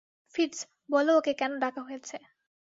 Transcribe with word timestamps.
ফিটজ, 0.35 0.57
বলো 0.89 1.11
ওকে 1.17 1.33
কেন 1.33 1.51
ডাকা 1.63 1.81
হয়েছে। 1.87 2.17